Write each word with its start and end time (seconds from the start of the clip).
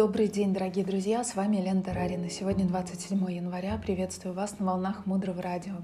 Добрый 0.00 0.28
день, 0.28 0.54
дорогие 0.54 0.82
друзья, 0.82 1.22
с 1.22 1.34
вами 1.34 1.58
Лена 1.58 1.82
Тарарина. 1.82 2.30
Сегодня 2.30 2.64
27 2.64 3.18
января, 3.32 3.76
приветствую 3.76 4.34
вас 4.34 4.58
на 4.58 4.64
волнах 4.64 5.04
Мудрого 5.04 5.42
Радио. 5.42 5.74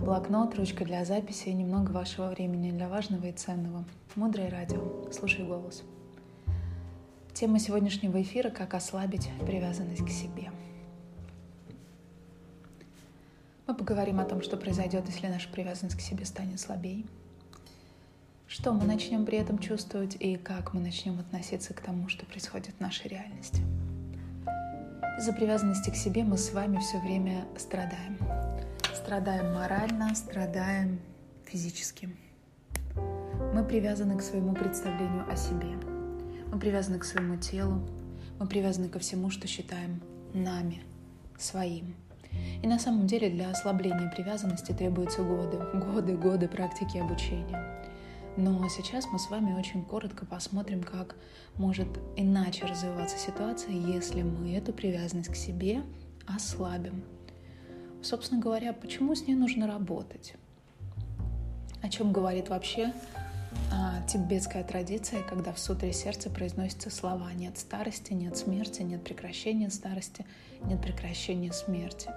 Блокнот, 0.00 0.56
ручка 0.56 0.84
для 0.84 1.04
записи 1.04 1.50
и 1.50 1.52
немного 1.52 1.92
вашего 1.92 2.30
времени 2.30 2.72
для 2.72 2.88
важного 2.88 3.26
и 3.26 3.32
ценного. 3.32 3.84
Мудрое 4.16 4.50
Радио, 4.50 5.08
слушай 5.12 5.46
голос. 5.46 5.84
Тема 7.32 7.60
сегодняшнего 7.60 8.20
эфира– 8.20 8.50
как 8.50 8.74
ослабить 8.74 9.30
привязанность 9.46 10.04
к 10.04 10.10
себе. 10.10 10.50
Мы 13.68 13.74
поговорим 13.76 14.18
о 14.18 14.24
том, 14.24 14.42
что 14.42 14.56
произойдет, 14.56 15.06
если 15.06 15.28
наша 15.28 15.48
привязанность 15.48 15.96
к 15.96 16.00
себе 16.00 16.24
станет 16.24 16.58
слабее– 16.58 17.04
что 18.48 18.72
мы 18.72 18.86
начнем 18.86 19.26
при 19.26 19.36
этом 19.36 19.58
чувствовать 19.58 20.16
и 20.18 20.36
как 20.36 20.72
мы 20.72 20.80
начнем 20.80 21.20
относиться 21.20 21.74
к 21.74 21.80
тому, 21.82 22.08
что 22.08 22.24
происходит 22.24 22.74
в 22.78 22.80
нашей 22.80 23.08
реальности. 23.08 23.62
Из-за 25.18 25.32
привязанности 25.34 25.90
к 25.90 25.96
себе 25.96 26.24
мы 26.24 26.38
с 26.38 26.52
вами 26.52 26.78
все 26.78 26.98
время 27.00 27.44
страдаем. 27.58 28.16
Страдаем 28.94 29.54
морально, 29.54 30.14
страдаем 30.14 30.98
физически. 31.44 32.08
Мы 33.54 33.64
привязаны 33.64 34.16
к 34.16 34.22
своему 34.22 34.54
представлению 34.54 35.30
о 35.30 35.36
себе. 35.36 35.68
Мы 36.50 36.58
привязаны 36.58 36.98
к 36.98 37.04
своему 37.04 37.36
телу. 37.36 37.86
Мы 38.38 38.46
привязаны 38.46 38.88
ко 38.88 38.98
всему, 38.98 39.28
что 39.30 39.46
считаем 39.46 40.00
нами, 40.32 40.82
своим. 41.36 41.94
И 42.62 42.66
на 42.66 42.78
самом 42.78 43.06
деле 43.06 43.28
для 43.28 43.50
ослабления 43.50 44.10
привязанности 44.10 44.72
требуются 44.72 45.22
годы, 45.22 45.58
годы, 45.74 46.16
годы 46.16 46.48
практики 46.48 46.98
обучения. 46.98 47.78
Но 48.38 48.68
сейчас 48.68 49.08
мы 49.10 49.18
с 49.18 49.30
вами 49.30 49.52
очень 49.58 49.84
коротко 49.84 50.24
посмотрим, 50.24 50.84
как 50.84 51.16
может 51.56 51.88
иначе 52.14 52.66
развиваться 52.66 53.18
ситуация, 53.18 53.72
если 53.72 54.22
мы 54.22 54.54
эту 54.54 54.72
привязанность 54.72 55.32
к 55.32 55.34
себе 55.34 55.82
ослабим. 56.24 57.02
Собственно 58.00 58.40
говоря, 58.40 58.72
почему 58.72 59.16
с 59.16 59.26
ней 59.26 59.34
нужно 59.34 59.66
работать? 59.66 60.34
О 61.82 61.88
чем 61.88 62.12
говорит 62.12 62.48
вообще 62.48 62.92
а, 63.72 64.06
тибетская 64.06 64.62
традиция, 64.62 65.24
когда 65.24 65.52
в 65.52 65.58
сутре 65.58 65.92
сердца 65.92 66.30
произносятся 66.30 66.90
слова 66.90 67.32
«нет 67.32 67.58
старости, 67.58 68.12
нет 68.12 68.36
смерти, 68.36 68.82
нет 68.82 69.02
прекращения 69.02 69.68
старости, 69.68 70.24
нет 70.62 70.80
прекращения 70.80 71.52
смерти». 71.52 72.08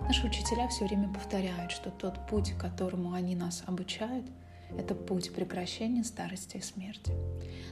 Наши 0.00 0.26
учителя 0.26 0.68
все 0.68 0.86
время 0.86 1.12
повторяют, 1.12 1.70
что 1.70 1.90
тот 1.90 2.26
путь, 2.28 2.54
которому 2.58 3.12
они 3.12 3.36
нас 3.36 3.62
обучают– 3.66 4.24
это 4.78 4.94
путь 4.94 5.32
прекращения 5.32 6.04
старости 6.04 6.56
и 6.56 6.60
смерти. 6.60 7.12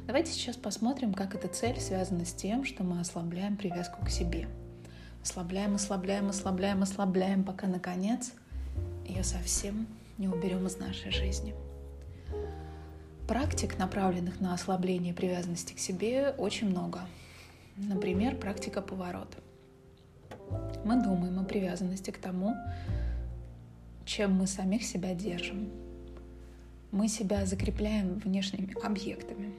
Давайте 0.07 0.33
сейчас 0.33 0.57
посмотрим, 0.57 1.15
как 1.15 1.35
эта 1.35 1.49
цель 1.49 1.81
связана 1.81 2.25
с 2.25 2.33
тем, 2.33 2.65
что 2.65 2.85
мы 2.85 3.01
ослабляем 3.01 3.57
привязку 3.57 4.05
к 4.05 4.11
себе. 4.11 4.49
Ослабляем, 5.23 5.77
ослабляем, 5.77 6.29
ослабляем, 6.29 6.83
ослабляем, 6.83 7.45
пока, 7.45 7.67
наконец, 7.67 8.33
ее 9.07 9.23
совсем 9.23 9.87
не 10.19 10.29
уберем 10.29 10.67
из 10.67 10.79
нашей 10.79 11.13
жизни. 11.13 11.55
Практик, 13.29 13.79
направленных 13.79 14.41
на 14.41 14.53
ослабление 14.53 15.15
привязанности 15.15 15.75
к 15.75 15.79
себе, 15.79 16.35
очень 16.37 16.69
много. 16.69 17.01
Например, 17.77 18.37
практика 18.37 18.83
поворота. 18.83 19.39
Мы 20.85 21.03
думаем 21.03 21.39
о 21.39 21.45
привязанности 21.45 22.11
к 22.11 22.19
тому, 22.19 22.55
чем 24.05 24.35
мы 24.35 24.47
самих 24.47 24.83
себя 24.83 25.15
держим, 25.15 25.71
мы 26.93 27.09
себя 27.09 27.47
закрепляем 27.47 28.19
внешними 28.19 28.77
объектами. 28.85 29.53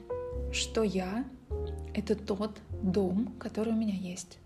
Что 0.52 0.84
я— 0.84 1.26
это 1.96 2.16
тот 2.16 2.62
дом, 2.84 3.34
который 3.40 3.74
у 3.74 3.76
меня 3.76 3.96
есть. 3.96 4.38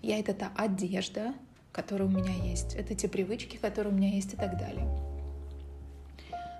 Я— 0.00 0.18
это 0.18 0.32
та 0.32 0.50
одежда, 0.56 1.34
которая 1.72 2.08
у 2.08 2.10
меня 2.10 2.34
есть. 2.34 2.74
Это 2.74 2.94
те 2.94 3.06
привычки, 3.06 3.58
которые 3.58 3.92
у 3.92 3.96
меня 3.96 4.08
есть 4.08 4.32
и 4.32 4.36
так 4.36 4.58
далее. 4.58 4.88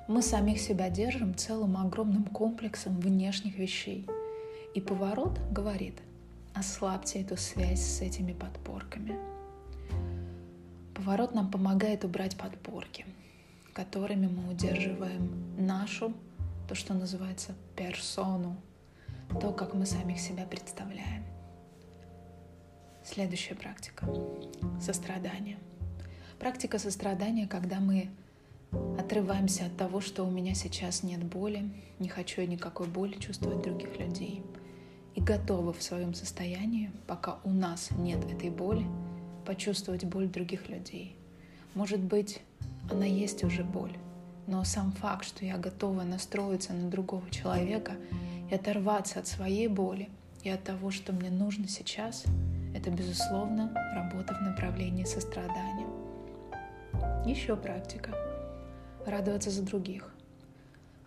Мы 0.08 0.20
самих 0.20 0.60
себя 0.60 0.91
держим 0.91 1.34
целым 1.34 1.78
огромным 1.78 2.25
комплексом 2.25 3.00
внешних 3.00 3.56
вещей. 3.56 4.06
И 4.75 4.80
поворот 4.80 5.38
говорит, 5.50 5.94
ослабьте 6.54 7.22
эту 7.22 7.38
связь 7.38 7.80
с 7.80 8.02
этими 8.02 8.34
подпорками. 8.34 9.16
Поворот 10.94 11.34
нам 11.34 11.50
помогает 11.50 12.04
убрать 12.04 12.36
подпорки— 12.36 13.06
которыми 13.72 14.26
мы 14.26 14.50
удерживаем 14.50 15.56
нашу, 15.58 16.14
то, 16.68 16.74
что 16.74 16.94
называется 16.94 17.54
персону, 17.76 18.56
то, 19.40 19.52
как 19.52 19.74
мы 19.74 19.86
самих 19.86 20.20
себя 20.20 20.44
представляем. 20.44 21.24
Следующая 23.04 23.54
практика— 23.54 24.06
сострадание. 24.80 25.58
Практика 26.38 26.78
сострадания, 26.78 27.46
когда 27.46 27.80
мы 27.80 28.10
отрываемся 28.98 29.66
от 29.66 29.76
того, 29.76 30.00
что 30.00 30.24
у 30.24 30.30
меня 30.30 30.54
сейчас 30.54 31.02
нет 31.02 31.22
боли, 31.24 31.70
не 31.98 32.08
хочу 32.08 32.40
я 32.40 32.46
никакой 32.46 32.86
боли 32.86 33.18
чувствовать 33.18 33.62
других 33.62 33.98
людей, 33.98 34.42
и 35.14 35.20
готовы 35.20 35.72
в 35.72 35.82
своем 35.82 36.14
состоянии, 36.14 36.90
пока 37.06 37.38
у 37.44 37.50
нас 37.50 37.90
нет 37.90 38.24
этой 38.30 38.50
боли, 38.50 38.86
почувствовать 39.44 40.04
боль 40.04 40.28
других 40.28 40.68
людей. 40.68 41.16
Может 41.74 42.00
быть, 42.00 42.40
она 42.91 43.04
есть 43.04 43.44
уже 43.44 43.65
боль. 43.65 43.97
Но 44.47 44.65
сам 44.65 44.93
факт, 44.93 45.25
что 45.25 45.44
я 45.44 45.56
готова 45.56 46.03
настроиться 46.03 46.72
на 46.72 46.91
другого 46.91 47.28
человека 47.31 47.93
и 48.50 48.54
оторваться 48.54 49.20
от 49.20 49.26
своей 49.26 49.69
боли 49.69 50.10
и 50.43 50.50
от 50.50 50.65
того, 50.65 50.91
что 50.91 51.12
мне 51.12 51.31
нужно 51.31 51.69
сейчас, 51.69 52.25
это, 52.75 52.91
безусловно, 52.91 53.72
работа 53.94 54.34
в 54.34 54.43
направлении 54.43 55.04
сострадания. 55.04 55.87
Еще 57.25 57.56
практика. 57.56 58.10
Радоваться 59.06 59.50
за 59.50 59.62
других. 59.62 60.12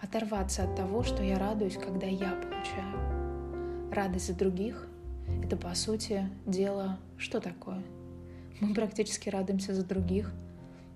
Оторваться 0.02 0.64
от 0.64 0.76
того, 0.76 1.04
что 1.04 1.24
я 1.24 1.38
радуюсь, 1.38 1.78
когда 1.78 2.08
я 2.08 2.32
получаю. 2.32 3.92
Радость 3.92 4.28
за 4.28 4.34
других— 4.34 4.88
это, 5.44 5.58
по 5.58 5.74
сути, 5.76 6.30
дело 6.46 7.00
что 7.18 7.40
такое? 7.40 7.82
Мы 8.62 8.74
практически 8.74 9.30
радуемся 9.30 9.74
за 9.74 9.86
других— 9.86 10.34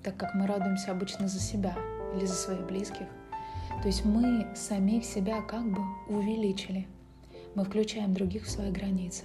так 0.03 0.17
как 0.17 0.33
мы 0.35 0.47
радуемся 0.47 0.91
обычно 0.91 1.27
за 1.27 1.39
себя 1.39 1.75
или 2.15 2.25
за 2.25 2.33
своих 2.33 2.65
близких. 2.65 3.07
То 3.81 3.87
есть 3.87 4.03
мы 4.03 4.47
самих 4.55 5.05
себя 5.05 5.41
как 5.41 5.65
бы 5.71 5.81
увеличили. 6.07 6.87
Мы 7.55 7.63
включаем 7.63 8.13
других 8.13 8.45
в 8.45 8.49
свои 8.49 8.71
границы. 8.71 9.23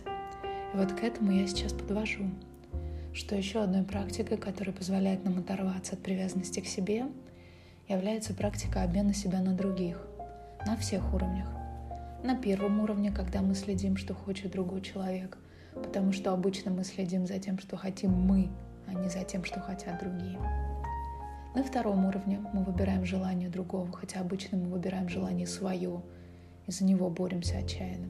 И 0.73 0.77
вот 0.77 0.93
к 0.93 1.03
этому 1.03 1.33
я 1.33 1.47
сейчас 1.47 1.73
подвожу, 1.73 2.31
что 3.13 3.37
еще 3.37 3.63
одной 3.63 3.85
практикой, 3.85 4.39
которая 4.39 4.75
позволяет 4.75 5.25
нам 5.25 5.39
оторваться 5.39 5.95
от 5.95 6.03
привязанности 6.03 6.61
к 6.61 6.67
себе, 6.67 7.07
является 7.89 8.35
практика 8.35 8.83
обмена 8.83 9.15
себя 9.15 9.41
на 9.41 9.55
других, 9.55 10.07
на 10.67 10.77
всех 10.77 11.15
уровнях. 11.15 11.49
На 12.23 12.37
первом 12.37 12.81
уровне, 12.81 13.13
когда 13.13 13.43
мы 13.43 13.55
следим, 13.55 13.97
что 13.97 14.15
хочет 14.15 14.53
другой 14.53 14.81
человек, 14.81 15.37
потому 15.75 16.13
что 16.13 16.33
обычно 16.33 16.71
мы 16.71 16.85
следим 16.85 17.27
за 17.27 17.39
тем, 17.39 17.59
что 17.59 17.77
хотим 17.77 18.13
мы, 18.13 18.51
а 18.87 18.95
не 18.95 19.09
за 19.09 19.25
тем, 19.25 19.45
что 19.45 19.61
хотят 19.61 20.01
другие. 20.01 20.39
На 21.55 21.63
втором 21.63 22.05
уровне 22.05 22.41
мы 22.53 22.65
выбираем 22.65 23.05
желание 23.05 23.49
другого, 23.49 23.93
хотя 23.93 24.21
обычно 24.21 24.59
мы 24.59 24.71
выбираем 24.71 25.09
желание 25.09 25.47
свое, 25.47 26.03
и 26.67 26.73
за 26.73 26.85
него 26.85 27.11
боремся 27.11 27.59
отчаянно. 27.59 28.09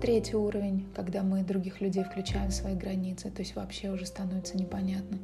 Третий 0.00 0.34
уровень, 0.34 0.86
когда 0.94 1.22
мы 1.22 1.42
других 1.42 1.80
людей 1.80 2.04
включаем 2.04 2.50
в 2.50 2.54
свои 2.54 2.74
границы, 2.74 3.30
то 3.30 3.40
есть 3.40 3.54
вообще 3.54 3.90
уже 3.90 4.06
становится 4.06 4.56
непонятно, 4.56 5.18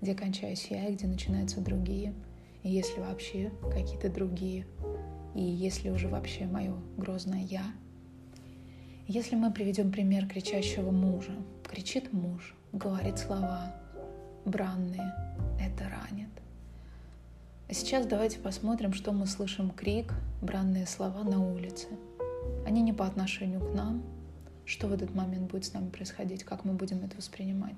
где 0.00 0.14
кончаюсь 0.14 0.66
я 0.70 0.88
и 0.88 0.94
где 0.94 1.06
начинаются 1.06 1.60
другие, 1.60 2.14
и 2.62 2.70
если 2.70 3.00
вообще 3.00 3.52
какие-то 3.70 4.08
другие, 4.08 4.66
и 5.34 5.42
если 5.42 5.90
уже 5.90 6.08
вообще 6.08 6.46
мое 6.46 6.74
грозное 6.96 7.42
«я». 7.42 7.64
Если 9.06 9.36
мы 9.36 9.52
приведем 9.52 9.92
пример 9.92 10.26
кричащего 10.26 10.90
мужа, 10.90 11.32
кричит 11.68 12.12
муж, 12.12 12.56
говорит 12.74 13.18
слова 13.18 13.72
бранные, 14.44 15.14
это 15.60 15.84
ранит. 15.84 16.28
А 17.68 17.72
сейчас 17.72 18.04
давайте 18.04 18.40
посмотрим, 18.40 18.92
что 18.92 19.12
мы 19.12 19.26
слышим 19.26 19.70
крик, 19.70 20.12
бранные 20.42 20.86
слова 20.86 21.22
на 21.22 21.40
улице. 21.40 21.86
Они 22.66 22.82
не 22.82 22.92
по 22.92 23.06
отношению 23.06 23.60
к 23.60 23.74
нам. 23.74 24.02
Что 24.66 24.88
в 24.88 24.92
этот 24.92 25.14
момент 25.14 25.50
будет 25.50 25.66
с 25.66 25.72
нами 25.74 25.90
происходить, 25.90 26.42
как 26.42 26.64
мы 26.64 26.72
будем 26.72 27.04
это 27.04 27.16
воспринимать. 27.16 27.76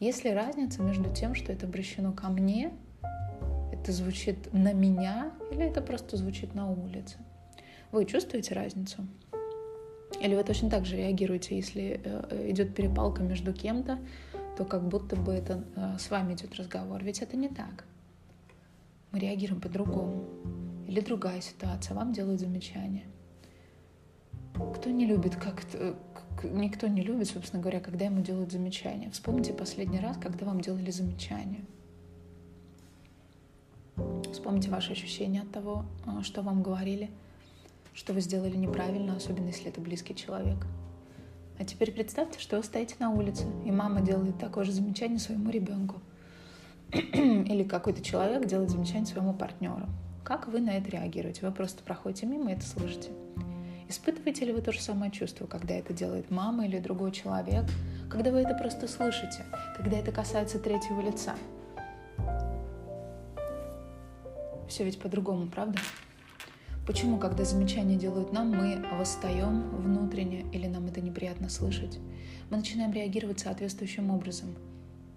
Есть 0.00 0.24
ли 0.24 0.32
разница 0.32 0.82
между 0.82 1.12
тем, 1.14 1.34
что 1.34 1.52
это 1.52 1.66
обращено 1.66 2.12
ко 2.12 2.28
мне, 2.28 2.72
это 3.72 3.92
звучит 3.92 4.52
на 4.52 4.72
меня, 4.72 5.30
или 5.52 5.64
это 5.64 5.80
просто 5.80 6.16
звучит 6.16 6.54
на 6.54 6.70
улице? 6.70 7.16
Вы 7.92 8.04
чувствуете 8.04 8.54
разницу? 8.54 9.06
Или 10.20 10.34
вы 10.34 10.42
точно 10.42 10.68
так 10.68 10.84
же 10.84 10.96
реагируете, 10.96 11.56
если 11.56 12.00
э, 12.02 12.50
идет 12.50 12.74
перепалка 12.74 13.22
между 13.22 13.52
кем-то, 13.52 13.98
то 14.56 14.64
как 14.64 14.86
будто 14.88 15.14
бы 15.14 15.32
это 15.32 15.64
э, 15.76 15.98
с 15.98 16.10
вами 16.10 16.34
идет 16.34 16.54
разговор. 16.56 17.02
Ведь 17.04 17.22
это 17.22 17.36
не 17.36 17.48
так. 17.48 17.84
Мы 19.12 19.20
реагируем 19.20 19.60
по-другому. 19.60 20.24
Или 20.88 21.00
другая 21.00 21.40
ситуация, 21.40 21.94
вам 21.94 22.12
делают 22.12 22.40
замечание. 22.40 23.06
Кто 24.74 24.90
не 24.90 25.06
любит, 25.06 25.36
как 25.36 25.62
никто 26.42 26.88
не 26.88 27.02
любит, 27.02 27.28
собственно 27.28 27.62
говоря, 27.62 27.80
когда 27.80 28.06
ему 28.06 28.22
делают 28.22 28.50
замечания. 28.50 29.10
Вспомните 29.10 29.52
последний 29.52 30.00
раз, 30.00 30.16
когда 30.16 30.46
вам 30.46 30.60
делали 30.60 30.90
замечания. 30.90 31.64
Вспомните 34.32 34.70
ваши 34.70 34.92
ощущения 34.92 35.42
от 35.42 35.52
того, 35.52 35.84
что 36.22 36.42
вам 36.42 36.62
говорили, 36.62 37.10
что 37.98 38.12
вы 38.12 38.20
сделали 38.20 38.56
неправильно, 38.56 39.16
особенно 39.16 39.48
если 39.48 39.70
это 39.70 39.80
близкий 39.80 40.14
человек. 40.14 40.64
А 41.58 41.64
теперь 41.64 41.90
представьте, 41.90 42.38
что 42.38 42.58
вы 42.58 42.62
стоите 42.62 42.94
на 43.00 43.10
улице, 43.10 43.44
и 43.66 43.72
мама 43.72 44.02
делает 44.02 44.38
такое 44.38 44.64
же 44.64 44.70
замечание 44.70 45.18
своему 45.18 45.50
ребенку. 45.50 46.00
Или 46.92 47.64
какой-то 47.64 48.00
человек 48.00 48.46
делает 48.46 48.70
замечание 48.70 49.04
своему 49.04 49.34
партнеру. 49.34 49.88
Как 50.22 50.46
вы 50.46 50.60
на 50.60 50.76
это 50.76 50.88
реагируете? 50.90 51.44
Вы 51.44 51.50
просто 51.50 51.82
проходите 51.82 52.26
мимо 52.26 52.50
и 52.50 52.54
это 52.54 52.64
слышите. 52.64 53.10
Испытываете 53.88 54.44
ли 54.44 54.52
вы 54.52 54.60
то 54.60 54.70
же 54.70 54.80
самое 54.80 55.10
чувство, 55.10 55.46
когда 55.46 55.74
это 55.74 55.92
делает 55.92 56.30
мама 56.30 56.66
или 56.66 56.78
другой 56.78 57.10
человек, 57.10 57.64
когда 58.08 58.30
вы 58.30 58.38
это 58.42 58.54
просто 58.54 58.86
слышите, 58.86 59.44
когда 59.76 59.98
это 59.98 60.12
касается 60.12 60.60
третьего 60.60 61.00
лица? 61.00 61.34
Все 64.68 64.84
ведь 64.84 65.00
по-другому, 65.00 65.48
правда? 65.48 65.80
Почему, 66.88 67.18
когда 67.18 67.44
замечания 67.44 67.96
делают 67.96 68.32
нам, 68.32 68.48
мы 68.48 68.82
восстаем 68.96 69.68
внутренне 69.76 70.46
или 70.52 70.66
нам 70.68 70.86
это 70.86 71.02
неприятно 71.02 71.50
слышать? 71.50 71.98
Мы 72.48 72.56
начинаем 72.56 72.94
реагировать 72.94 73.40
соответствующим 73.40 74.10
образом 74.10 74.54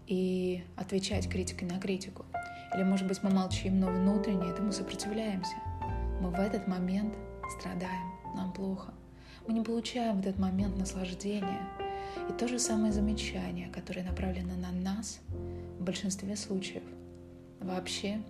и 0.05 0.65
отвечать 0.75 1.29
критикой 1.29 1.69
на 1.69 1.79
критику. 1.79 2.25
Или, 2.75 2.83
может 2.83 3.07
быть, 3.07 3.23
мы 3.23 3.29
молчим, 3.29 3.79
но 3.79 3.87
внутренне 3.87 4.49
этому 4.49 4.73
сопротивляемся. 4.73 5.55
Мы 6.19 6.31
в 6.31 6.39
этот 6.41 6.67
момент 6.67 7.15
страдаем 7.57 8.11
нам 8.35 8.51
плохо. 8.51 8.93
Мы 9.47 9.53
не 9.53 9.61
получаем 9.61 10.17
в 10.17 10.19
этот 10.19 10.39
момент 10.39 10.77
наслаждения. 10.77 11.69
И 12.29 12.33
то 12.33 12.49
же 12.49 12.59
самое 12.59 12.91
замечание, 12.91 13.69
которое 13.69 14.03
направлено 14.03 14.55
на 14.57 14.73
нас, 14.73 15.21
в 15.79 15.83
большинстве 15.85 16.35
случаев 16.35 16.83
вообще 17.61 18.21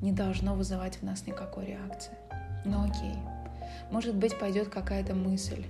не 0.00 0.12
должно 0.12 0.54
вызывать 0.54 0.96
в 0.96 1.02
нас 1.02 1.26
никакой 1.26 1.66
реакции. 1.66 2.12
Ну 2.64 2.84
окей, 2.84 3.14
может 3.90 4.14
быть, 4.16 4.38
пойдет 4.38 4.68
какая-то 4.68 5.14
мысль, 5.14 5.64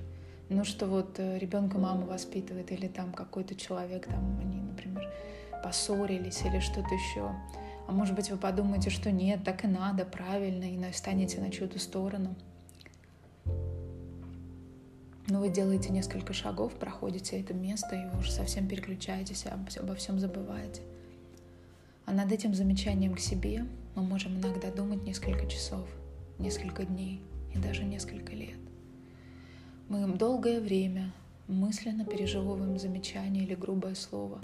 ну 0.49 0.65
что 0.65 0.87
вот 0.87 1.19
э, 1.19 1.39
ребенка 1.39 1.79
мама 1.79 2.07
воспитывает, 2.07 2.73
или 2.73 2.89
там 2.89 3.13
какой-то 3.13 3.55
человек, 3.55 4.07
там 4.07 4.39
они, 4.41 4.61
например, 4.61 5.13
поссорились 5.63 6.43
или 6.43 6.61
что-то 6.61 6.95
еще. 6.95 7.31
А 7.89 7.93
может 7.93 8.15
быть, 8.15 8.31
вы 8.31 8.37
подумаете, 8.37 8.91
что 8.91 9.11
нет, 9.11 9.45
так 9.45 9.65
и 9.65 9.69
надо, 9.69 10.05
правильно, 10.05 10.65
и 10.65 10.93
станете 10.93 11.41
на 11.41 11.51
чью-то 11.51 11.79
сторону– 11.79 12.35
но 15.29 15.41
вы 15.41 15.49
делаете 15.49 15.91
несколько 15.91 16.33
шагов, 16.33 16.75
проходите 16.75 17.41
это 17.41 17.53
место, 17.53 17.97
и 17.97 18.07
вы 18.07 18.21
уже 18.21 18.31
совсем 18.31 18.69
переключаетесь, 18.69 19.47
обо 19.47 19.95
всем 19.97 20.21
забываете. 20.21 20.83
А 22.07 22.13
над 22.13 22.33
этим 22.33 22.55
замечанием 22.55 23.15
к 23.15 23.21
себе 23.21 23.67
мы 23.95 24.03
можем 24.03 24.39
иногда 24.39 24.71
думать 24.71 25.03
несколько 25.03 25.47
часов, 25.47 25.87
несколько 26.39 26.85
дней 26.85 27.21
и 27.55 27.59
даже 27.59 27.85
несколько 27.85 28.35
лет. 28.35 28.59
Мы 29.89 30.07
долгое 30.17 30.61
время 30.61 31.13
мысленно 31.49 32.05
пережевываем 32.05 32.79
замечание 32.79 33.45
или 33.45 33.55
грубое 33.55 33.95
слово. 33.95 34.41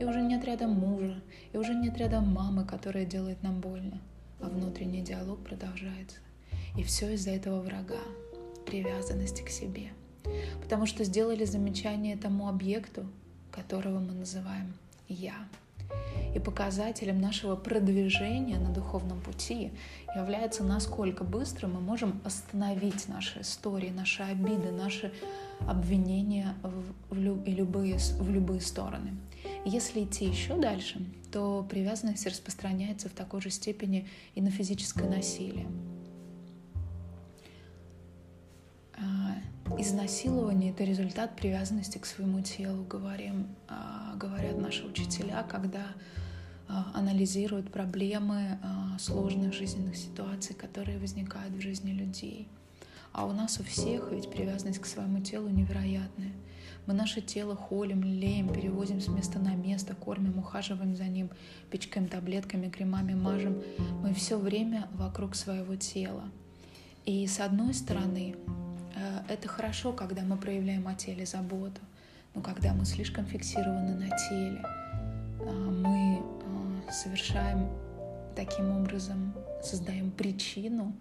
И 0.00 0.04
уже 0.04 0.22
нет 0.22 0.44
рядом 0.44 0.70
мужа, 0.70 1.22
и 1.52 1.58
уже 1.58 1.74
нет 1.74 1.98
рядом 1.98 2.32
мамы, 2.32 2.64
которая 2.64 3.04
делает 3.04 3.42
нам 3.42 3.60
больно. 3.60 4.00
А 4.40 4.48
внутренний 4.48 5.02
диалог 5.02 5.44
продолжается. 5.44 6.18
И 6.78 6.82
все 6.82 7.12
из-за 7.14 7.30
этого 7.30 7.60
врага, 7.60 8.00
привязанности 8.64 9.42
к 9.42 9.50
себе– 9.50 9.92
потому 10.62 10.86
что 10.86 11.04
сделали 11.04 11.44
замечание 11.44 12.16
тому 12.16 12.48
объекту, 12.48 13.06
которого 13.50 13.98
мы 13.98 14.12
называем 14.12 14.74
«я». 15.08 15.34
И 16.34 16.38
показателем 16.38 17.20
нашего 17.20 17.56
продвижения 17.56 18.58
на 18.58 18.70
духовном 18.70 19.20
пути 19.20 19.72
является, 20.14 20.62
насколько 20.62 21.24
быстро 21.24 21.66
мы 21.66 21.80
можем 21.80 22.20
остановить 22.24 23.08
наши 23.08 23.40
истории, 23.40 23.90
наши 23.90 24.22
обиды, 24.22 24.70
наши 24.70 25.12
обвинения 25.66 26.54
в, 26.62 27.14
в, 27.14 27.18
любые, 27.46 27.98
в 27.98 28.30
любые 28.30 28.60
стороны. 28.60 29.16
Если 29.64 30.04
идти 30.04 30.26
еще 30.26 30.56
дальше, 30.56 31.04
то 31.32 31.66
привязанность 31.68 32.26
распространяется 32.26 33.08
в 33.08 33.12
такой 33.12 33.40
же 33.40 33.50
степени 33.50 34.08
и 34.34 34.40
на 34.40 34.50
физическое 34.50 35.08
насилие. 35.08 35.66
Изнасилование– 39.90 40.70
это 40.72 40.84
результат 40.84 41.34
привязанности 41.34 41.98
к 41.98 42.06
своему 42.06 42.42
телу, 42.42 42.84
говорим, 42.84 43.48
а, 43.66 44.14
говорят 44.14 44.56
наши 44.56 44.86
учителя, 44.86 45.42
когда 45.42 45.84
а, 46.68 46.92
анализируют 46.94 47.72
проблемы 47.72 48.60
а, 48.62 48.96
сложных 49.00 49.52
жизненных 49.52 49.96
ситуаций, 49.96 50.54
которые 50.54 51.00
возникают 51.00 51.56
в 51.56 51.60
жизни 51.60 51.90
людей. 51.90 52.46
А 53.12 53.26
у 53.26 53.32
нас 53.32 53.58
у 53.58 53.64
всех 53.64 54.12
ведь 54.12 54.30
привязанность 54.30 54.78
к 54.78 54.86
своему 54.86 55.22
телу 55.22 55.48
невероятная. 55.48 56.34
Мы 56.86 56.94
наше 56.94 57.20
тело 57.20 57.56
холим, 57.56 58.04
леем, 58.04 58.48
перевозим 58.48 59.00
с 59.00 59.08
места 59.08 59.40
на 59.40 59.56
место, 59.56 59.96
кормим, 59.96 60.38
ухаживаем 60.38 60.94
за 60.94 61.08
ним, 61.08 61.30
пичкаем 61.68 62.06
таблетками, 62.06 62.70
кремами, 62.70 63.14
мажем. 63.14 63.60
Мы 64.04 64.14
все 64.14 64.38
время 64.38 64.86
вокруг 64.92 65.34
своего 65.34 65.74
тела. 65.74 66.30
И 67.06 67.26
с 67.26 67.40
одной 67.40 67.74
стороны, 67.74 68.36
это 69.30 69.48
хорошо, 69.48 69.92
когда 69.92 70.22
мы 70.22 70.36
проявляем 70.36 70.86
о 70.88 70.94
теле 70.94 71.24
заботу, 71.24 71.80
но 72.34 72.40
когда 72.40 72.74
мы 72.74 72.84
слишком 72.84 73.26
фиксированы 73.26 73.94
на 73.94 74.08
теле, 74.28 74.62
э, 75.40 75.52
мы 75.52 76.18
э, 76.18 76.92
совершаем 76.92 77.68
таким 78.36 78.70
образом, 78.70 79.34
создаем 79.62 80.10
причину, 80.10 80.94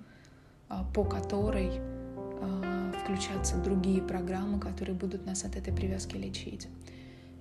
по 0.94 1.04
которой 1.04 1.82
включатся 3.02 3.58
другие 3.58 4.02
программы, 4.02 4.60
которые 4.60 4.96
будут 4.96 5.26
нас 5.26 5.44
от 5.44 5.56
этой 5.56 5.74
привязки 5.74 6.16
лечить. 6.16 6.68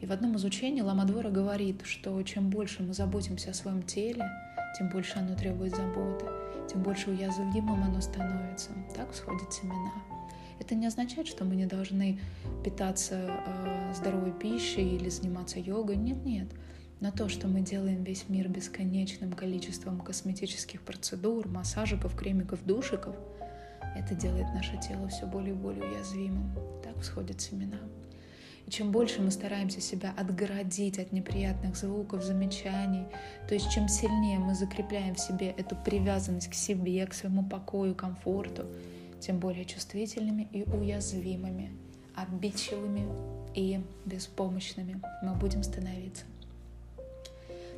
И 0.01 0.07
в 0.07 0.13
одном 0.13 0.37
из 0.37 0.45
учений 0.45 0.83
Ламадвора 0.83 1.29
говорит, 1.29 1.83
что 1.85 2.23
чем 2.23 2.49
больше 2.49 2.83
мы 2.83 2.95
заботимся 2.95 3.51
о 3.51 3.55
своем 3.55 3.83
теле, 3.83 4.25
тем 4.79 4.89
больше 4.89 5.19
оно 5.19 5.35
требует 5.35 5.75
заботы, 5.75 6.27
тем 6.71 6.83
больше 6.83 7.11
уязвимым 7.11 7.83
оно 7.83 8.01
становится. 8.01 8.71
Так 8.97 9.15
сходят 9.15 9.53
семена. 9.53 9.93
Это 10.61 10.75
не 10.75 10.87
означает, 10.87 11.27
что 11.27 11.45
мы 11.45 11.57
не 11.57 11.67
должны 11.67 12.19
питаться 12.65 13.15
э, 13.29 13.95
здоровой 13.95 14.33
пищей 14.33 14.97
или 14.97 15.09
заниматься 15.09 15.59
йогой. 15.59 15.97
Нет, 15.97 16.25
нет. 16.25 16.49
На 17.01 17.13
то, 17.13 17.29
что 17.29 17.47
мы 17.47 17.61
делаем 17.61 18.03
весь 18.03 18.29
мир 18.29 18.49
бесконечным 18.49 19.33
количеством 19.33 20.01
косметических 20.01 20.83
процедур, 20.83 21.47
массажиков, 21.47 22.17
кремиков, 22.17 22.65
душиков, 22.65 23.15
это 23.97 24.15
делает 24.15 24.47
наше 24.53 24.79
тело 24.81 25.09
все 25.09 25.27
более 25.27 25.55
и 25.55 25.57
более 25.57 25.85
уязвимым. 25.85 26.53
Так 26.83 27.01
всходят 27.01 27.41
семена. 27.41 27.79
И 28.67 28.71
чем 28.71 28.93
больше 28.93 29.23
мы 29.23 29.31
стараемся 29.31 29.81
себя 29.81 30.13
отгородить 30.17 30.99
от 30.99 31.13
неприятных 31.13 31.75
звуков, 31.75 32.23
замечаний, 32.23 33.07
то 33.49 33.55
есть 33.55 33.71
чем 33.71 33.89
сильнее 33.89 34.39
мы 34.39 34.55
закрепляем 34.55 35.15
в 35.15 35.21
себе 35.21 35.55
эту 35.57 35.75
привязанность 35.75 36.51
к 36.51 36.55
себе, 36.55 37.07
к 37.07 37.15
своему 37.15 37.43
покою, 37.49 37.95
комфорту, 37.95 38.67
тем 39.21 39.39
более 39.39 39.65
чувствительными 39.65 40.49
и 40.53 40.63
уязвимыми, 40.65 41.73
обидчивыми 42.15 43.07
и 43.55 43.81
беспомощными 44.05 45.01
мы 45.23 45.35
будем 45.35 45.63
становиться. 45.63 46.25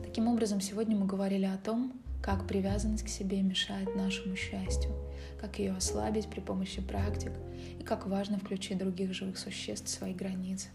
Таким 0.02 0.28
образом, 0.28 0.60
сегодня 0.60 0.96
мы 0.96 1.06
говорили 1.06 1.44
о 1.44 1.58
том, 1.58 1.92
как 2.22 2.46
привязанность 2.46 3.04
к 3.04 3.08
себе 3.08 3.42
мешает 3.42 3.94
нашему 3.96 4.36
счастью, 4.36 4.92
как 5.40 5.58
ее 5.58 5.72
ослабить 5.72 6.28
при 6.28 6.40
помощи 6.40 6.82
практик 6.82 7.32
и 7.78 7.82
как 7.82 8.06
важно 8.06 8.38
включить 8.38 8.78
других 8.78 9.14
живых 9.14 9.38
существ 9.38 9.86
в 9.86 9.90
свои 9.90 10.12
границы. 10.12 10.68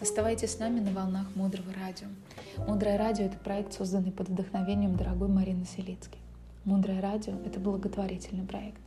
Оставайтесь 0.00 0.52
с 0.52 0.58
нами 0.58 0.80
на 0.80 0.90
волнах 0.90 1.28
Мудрого 1.36 1.72
радио. 1.74 2.08
Мудрое 2.66 2.98
радио– 2.98 3.24
это 3.26 3.38
проект, 3.38 3.72
созданный 3.72 4.10
под 4.10 4.28
вдохновением 4.28 4.96
дорогой 4.96 5.28
Марины 5.28 5.64
Селицки. 5.64 6.18
Мудрое 6.64 7.00
радио– 7.00 7.34
это 7.46 7.60
благотворительный 7.60 8.44
проект. 8.44 8.81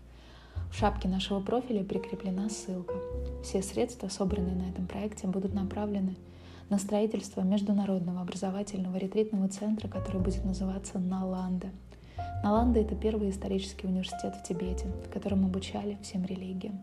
В 0.72 0.78
шапке 0.78 1.08
нашего 1.08 1.40
профиля 1.40 1.84
прикреплена 1.84 2.50
ссылка. 2.50 2.96
Все 3.44 3.62
средства, 3.62 4.10
собранные 4.10 4.56
на 4.56 4.70
этом 4.70 4.88
проекте, 4.88 5.28
будут 5.28 5.54
направлены 5.54 6.16
на 6.70 6.80
строительство 6.80 7.42
международного 7.42 8.22
образовательного 8.22 8.98
ретритного 8.98 9.48
центра, 9.48 9.88
который 9.88 10.20
будет 10.20 10.44
называться 10.44 11.00
Наланда. 11.00 11.68
Наланда– 12.44 12.80
это 12.82 12.96
первый 12.96 13.30
исторический 13.30 13.88
университет 13.88 14.36
в 14.36 14.44
Тибете, 14.44 14.88
в 15.08 15.14
котором 15.14 15.46
обучали 15.46 15.98
всем 16.02 16.26
религиям. 16.26 16.80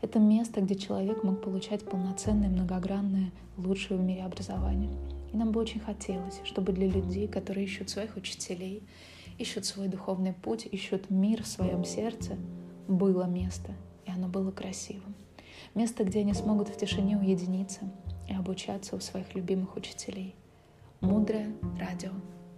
Это 0.00 0.18
место, 0.18 0.60
где 0.60 0.74
человек 0.74 1.22
мог 1.22 1.42
получать 1.42 1.84
полноценное, 1.84 2.48
многогранное, 2.48 3.32
лучшее 3.56 3.98
в 3.98 4.02
мире 4.02 4.24
образование. 4.24 4.90
И 5.32 5.36
нам 5.36 5.52
бы 5.52 5.60
очень 5.60 5.80
хотелось, 5.80 6.40
чтобы 6.44 6.72
для 6.72 6.88
людей, 6.88 7.28
которые 7.28 7.66
ищут 7.66 7.90
своих 7.90 8.16
учителей, 8.16 8.82
ищут 9.38 9.64
свой 9.64 9.88
духовный 9.88 10.32
путь, 10.32 10.66
ищут 10.70 11.10
мир 11.10 11.42
в 11.42 11.46
своем 11.46 11.84
сердце– 11.84 12.36
было 12.88 13.24
место, 13.24 13.72
и 14.04 14.10
оно 14.10 14.28
было 14.28 14.50
красивым. 14.50 15.14
Место, 15.74 16.04
где 16.04 16.20
они 16.20 16.34
смогут 16.34 16.68
в 16.68 16.76
тишине 16.76 17.18
уединиться 17.18 17.80
и 18.28 18.34
обучаться 18.34 18.96
у 18.96 19.00
своих 19.00 19.34
любимых 19.34 19.76
учителей. 19.76 20.34
Мудрое 21.00 21.54
радио. 21.78 22.12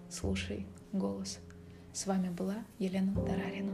Слушай 0.08 0.66
голос. 0.92 1.38
С 1.92 2.06
вами 2.06 2.28
была 2.28 2.56
Елена 2.78 3.14
Тарарина. 3.24 3.72